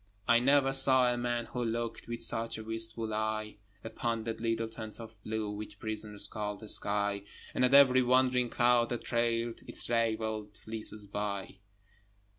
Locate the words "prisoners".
5.77-6.27